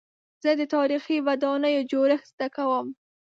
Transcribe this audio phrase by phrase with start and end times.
[0.43, 2.87] زه د تاریخي ودانیو جوړښت زده کوم.